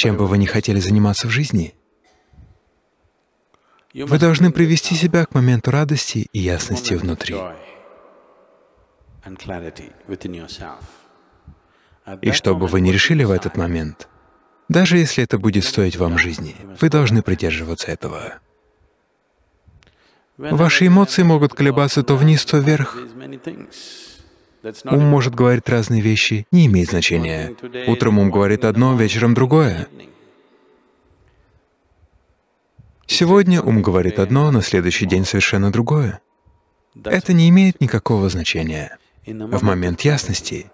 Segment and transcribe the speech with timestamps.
[0.00, 1.74] чем бы вы ни хотели заниматься в жизни,
[3.92, 7.36] вы должны привести себя к моменту радости и ясности внутри.
[12.22, 14.08] И что бы вы ни решили в этот момент,
[14.70, 18.38] даже если это будет стоить вам жизни, вы должны придерживаться этого.
[20.38, 22.96] Ваши эмоции могут колебаться то вниз, то вверх.
[24.84, 27.54] Ум может говорить разные вещи, не имеет значения.
[27.86, 29.88] Утром ум говорит одно, вечером другое.
[33.06, 36.20] Сегодня ум говорит одно, на следующий день совершенно другое.
[37.04, 38.98] Это не имеет никакого значения.
[39.26, 40.70] В момент ясности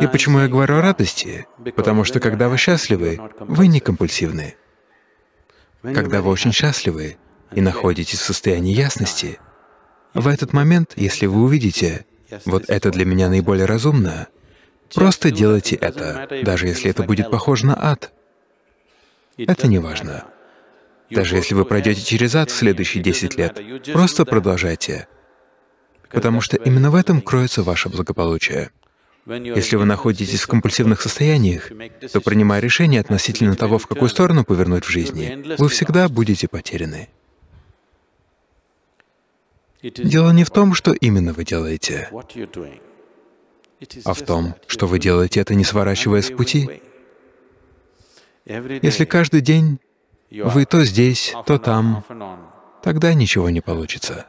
[0.00, 1.46] и почему я говорю о радости?
[1.74, 4.54] Потому что когда вы счастливы, вы не компульсивны.
[5.82, 7.16] Когда вы очень счастливы
[7.52, 9.38] и находитесь в состоянии ясности,
[10.14, 12.06] в этот момент, если вы увидите,
[12.44, 14.28] вот это для меня наиболее разумно,
[14.94, 18.12] просто делайте это, даже если это будет похоже на ад.
[19.36, 20.24] Это не важно.
[21.10, 23.60] Даже если вы пройдете через ад в следующие 10 лет,
[23.92, 25.08] просто продолжайте,
[26.10, 28.70] потому что именно в этом кроется ваше благополучие.
[29.26, 31.70] Если вы находитесь в компульсивных состояниях,
[32.12, 37.10] то, принимая решение относительно того, в какую сторону повернуть в жизни, вы всегда будете потеряны.
[39.82, 42.10] Дело не в том, что именно вы делаете,
[44.04, 46.82] а в том, что вы делаете это, не сворачивая с пути.
[48.44, 49.78] Если каждый день
[50.30, 52.04] вы то здесь, то там,
[52.82, 54.26] тогда ничего не получится.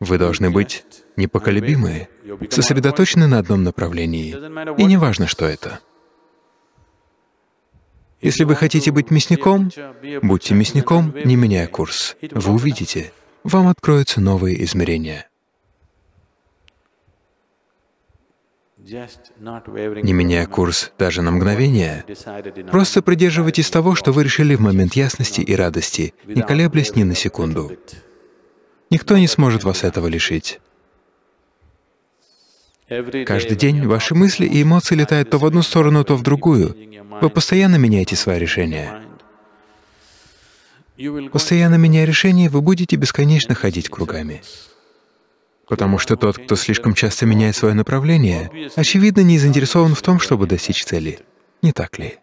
[0.00, 0.84] Вы должны быть
[1.16, 2.08] непоколебимы,
[2.50, 4.34] сосредоточены на одном направлении,
[4.76, 5.80] и не важно, что это.
[8.20, 9.70] Если вы хотите быть мясником,
[10.22, 12.16] будьте мясником, не меняя курс.
[12.20, 13.12] Вы увидите,
[13.44, 15.28] вам откроются новые измерения.
[18.84, 22.04] Не меняя курс даже на мгновение,
[22.70, 27.14] просто придерживайтесь того, что вы решили в момент ясности и радости, не колеблясь ни на
[27.14, 27.72] секунду.
[28.90, 30.60] Никто не сможет вас этого лишить.
[33.24, 36.76] Каждый день ваши мысли и эмоции летают то в одну сторону, то в другую.
[37.20, 39.02] Вы постоянно меняете свои решения.
[41.32, 44.42] Постоянно меняя решения, вы будете бесконечно ходить кругами.
[45.66, 50.46] Потому что тот, кто слишком часто меняет свое направление, очевидно, не заинтересован в том, чтобы
[50.46, 51.20] достичь цели.
[51.62, 52.18] Не так ли?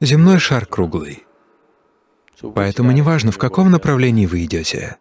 [0.00, 1.24] Земной шар круглый.
[2.54, 4.96] Поэтому неважно, в каком направлении вы идете.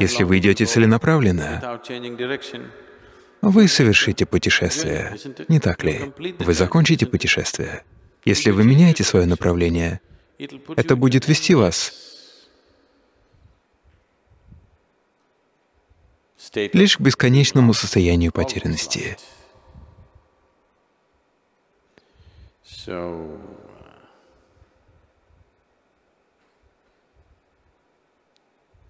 [0.00, 1.80] Если вы идете целенаправленно,
[3.40, 5.16] вы совершите путешествие,
[5.48, 6.12] не так ли?
[6.38, 7.84] Вы закончите путешествие.
[8.24, 10.00] Если вы меняете свое направление,
[10.76, 11.92] это будет вести вас
[16.54, 19.16] лишь к бесконечному состоянию потерянности.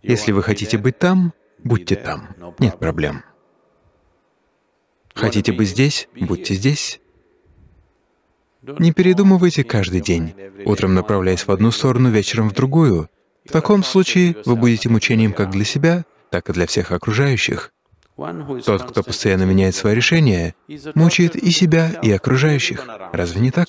[0.09, 3.23] Если вы хотите быть там, будьте там, нет проблем.
[5.15, 7.01] Хотите быть здесь, будьте здесь.
[8.63, 13.11] Не передумывайте каждый день, утром направляясь в одну сторону, вечером в другую.
[13.45, 17.71] В таком случае вы будете мучением как для себя, так и для всех окружающих.
[18.65, 20.55] Тот, кто постоянно меняет свои решения,
[20.95, 22.87] мучает и себя, и окружающих.
[23.13, 23.69] Разве не так?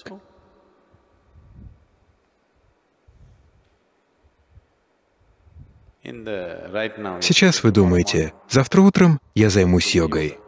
[7.21, 10.39] Сейчас вы думаете, завтра утром я займусь йогой.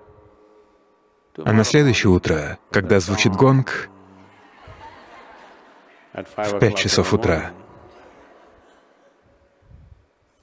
[1.37, 3.89] А на следующее утро, когда звучит гонг,
[6.13, 7.51] в пять часов утра,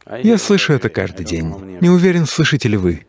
[0.07, 1.79] я слышу это каждый день.
[1.81, 3.07] Не уверен, слышите ли вы.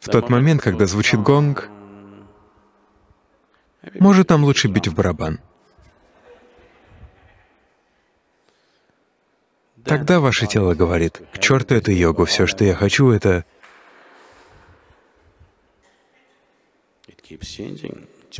[0.00, 1.70] В тот момент, когда звучит гонг,
[3.98, 5.40] может, нам лучше бить в барабан.
[9.84, 13.44] Тогда ваше тело говорит, к черту эту йогу, все, что я хочу, это...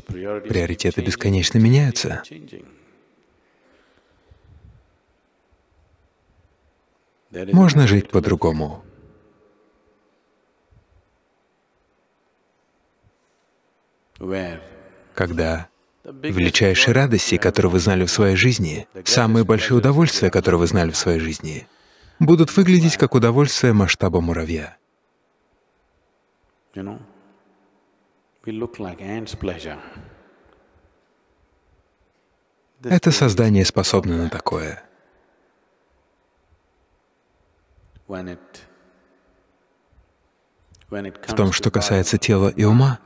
[0.06, 2.23] Приоритеты бесконечно меняются.
[7.31, 8.85] Можно жить по-другому.
[15.14, 15.69] Когда
[16.05, 20.97] величайшие радости, которые вы знали в своей жизни, самые большие удовольствия, которые вы знали в
[20.97, 21.67] своей жизни,
[22.19, 24.77] будут выглядеть как удовольствие масштаба муравья.
[32.83, 34.83] Это создание способно на такое.
[41.27, 43.01] В том, что касается тела и ума,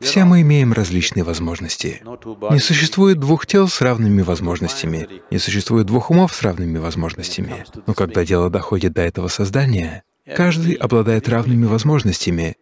[0.00, 2.02] все мы имеем различные возможности.
[2.50, 7.64] Не существует двух тел с равными возможностями, не существует двух умов с равными возможностями.
[7.86, 10.02] Но когда дело доходит до этого создания,
[10.36, 12.56] каждый обладает равными возможностями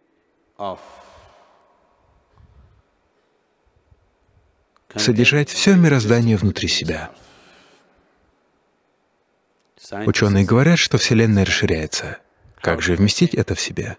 [4.95, 7.11] содержать все мироздание внутри себя.
[10.05, 12.17] Ученые говорят, что Вселенная расширяется.
[12.61, 13.97] Как же вместить это в себе?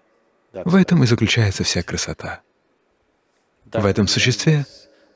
[0.53, 2.41] В этом и заключается вся красота.
[3.73, 4.65] В этом существе,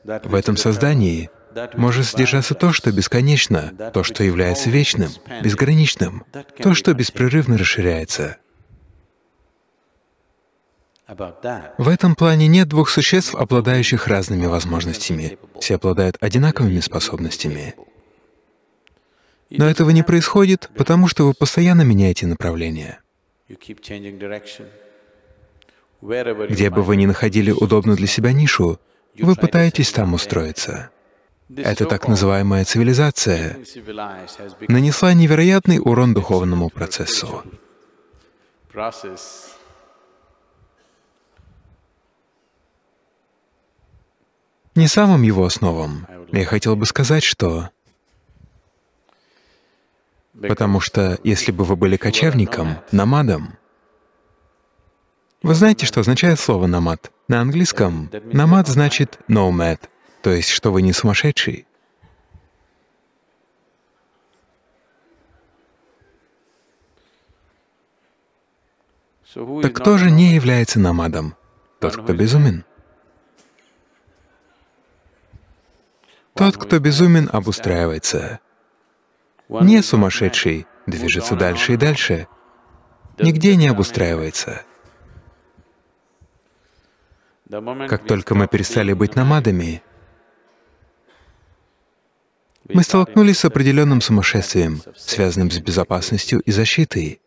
[0.03, 1.29] в этом создании
[1.73, 5.11] может содержаться то, что бесконечно, то, что является вечным,
[5.41, 6.25] безграничным,
[6.61, 8.37] то, что беспрерывно расширяется.
[11.77, 15.37] В этом плане нет двух существ, обладающих разными возможностями.
[15.59, 17.75] Все обладают одинаковыми способностями.
[19.51, 22.99] Но этого не происходит, потому что вы постоянно меняете направление.
[26.01, 28.79] Где бы вы ни находили удобную для себя нишу,
[29.19, 30.89] вы пытаетесь там устроиться.
[31.55, 33.57] Эта так называемая цивилизация
[34.67, 37.43] нанесла невероятный урон духовному процессу.
[44.75, 46.07] Не самым его основам.
[46.31, 47.69] Я хотел бы сказать, что
[50.41, 53.57] Потому что если бы вы были кочевником, намадом,
[55.45, 57.11] вы знаете, что означает слово «намад»?
[57.27, 59.79] На английском «намад» значит «nomad»,
[60.23, 61.67] то есть, что вы не сумасшедший.
[69.35, 71.35] Так кто же не является намадом?
[71.79, 72.65] Тот, кто безумен.
[76.33, 78.39] Тот, кто безумен, обустраивается.
[79.47, 82.27] Не сумасшедший движется дальше и дальше,
[83.19, 84.63] нигде не обустраивается.
[87.49, 89.83] Как только мы перестали быть намадами,
[92.67, 97.21] мы столкнулись с определенным сумасшествием, связанным с безопасностью и защитой.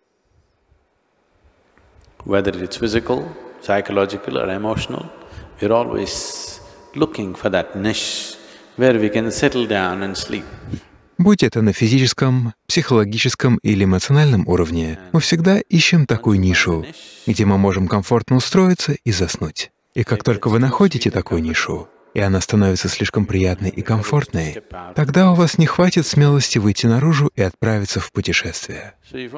[11.18, 16.84] Будь это на физическом, психологическом или эмоциональном уровне, мы всегда ищем такую нишу,
[17.26, 19.70] где мы можем комфортно устроиться и заснуть.
[19.98, 24.62] И как только вы находите такую нишу, и она становится слишком приятной и комфортной,
[24.94, 28.94] тогда у вас не хватит смелости выйти наружу и отправиться в путешествие.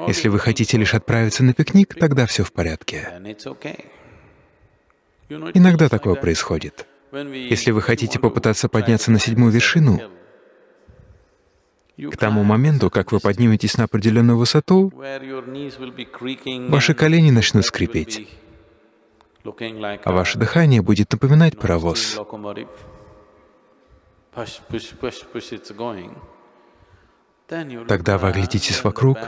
[0.06, 3.08] Если вы хотите лишь отправиться на пикник, тогда все в порядке.
[5.30, 6.86] Иногда такое происходит.
[7.10, 9.98] Если вы хотите попытаться подняться на седьмую вершину,
[11.96, 14.92] к тому моменту, как вы подниметесь на определенную высоту,
[16.68, 18.28] ваши колени начнут скрипеть,
[19.44, 22.18] а ваше дыхание будет напоминать паровоз.
[27.88, 29.18] Тогда вы оглядитесь вокруг,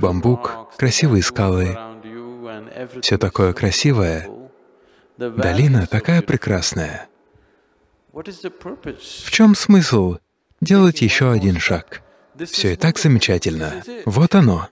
[0.00, 1.78] бамбук, красивые скалы,
[3.00, 4.28] все такое красивое,
[5.16, 7.08] долина такая прекрасная.
[8.12, 10.18] В чем смысл?
[10.60, 12.02] Делать еще один шаг?
[12.46, 13.82] Все и так замечательно.
[14.04, 14.68] Вот оно.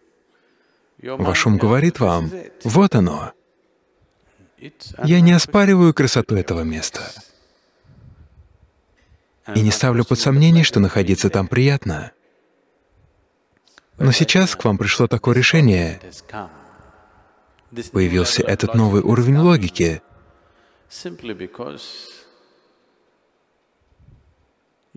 [1.03, 2.31] Ваш ум говорит вам,
[2.65, 3.33] вот оно.
[5.05, 7.13] Я не оспариваю красоту этого места.
[9.55, 12.13] И не ставлю под сомнение, что находиться там приятно.
[13.99, 16.01] Но сейчас к вам пришло такое решение,
[17.93, 20.03] появился этот новый уровень логики,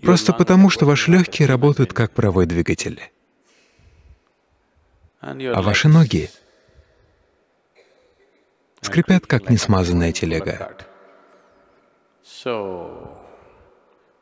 [0.02, 3.00] Просто потому, что ваши легкие работают как паровой двигатель,
[5.24, 6.30] а ваши ноги
[8.82, 10.76] скрипят, как несмазанная телега.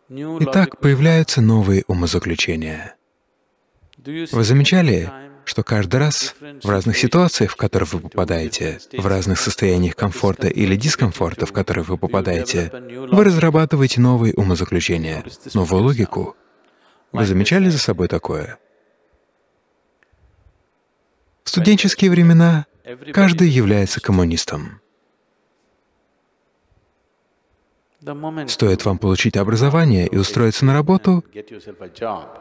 [0.08, 2.94] Итак, появляются новые умозаключения.
[3.96, 5.10] Вы замечали,
[5.44, 10.76] что каждый раз в разных ситуациях, в которые вы попадаете, в разных состояниях комфорта или
[10.76, 12.70] дискомфорта, в которые вы попадаете,
[13.10, 16.36] вы разрабатываете новые умозаключения, новую логику.
[17.10, 18.58] Вы замечали за собой такое?
[21.52, 22.64] Студенческие времена
[23.12, 24.80] каждый является коммунистом.
[28.48, 31.22] Стоит вам получить образование и устроиться на работу,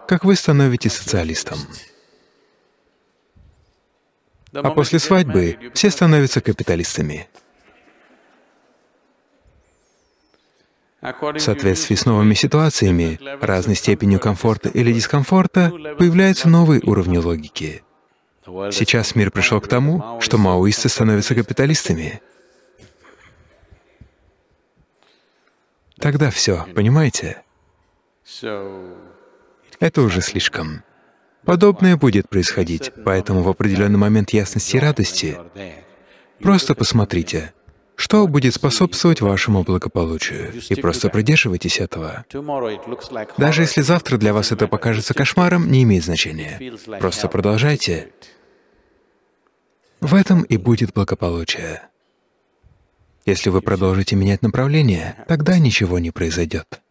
[0.07, 1.57] как вы становитесь социалистом.
[4.53, 7.27] А после свадьбы все становятся капиталистами.
[11.01, 17.83] В соответствии с новыми ситуациями, разной степенью комфорта или дискомфорта, появляются новые уровни логики.
[18.45, 22.21] Сейчас мир пришел к тому, что маоисты становятся капиталистами.
[25.97, 27.43] Тогда все, понимаете?
[29.79, 30.83] Это уже слишком.
[31.45, 35.39] Подобное будет происходить, поэтому в определенный момент ясности и радости
[36.39, 37.53] просто посмотрите,
[38.01, 42.25] что будет способствовать вашему благополучию, и просто придерживайтесь этого.
[43.37, 46.59] Даже если завтра для вас это покажется кошмаром, не имеет значения.
[46.99, 48.09] Просто продолжайте.
[49.99, 51.83] В этом и будет благополучие.
[53.27, 56.81] Если вы продолжите менять направление, тогда ничего не произойдет.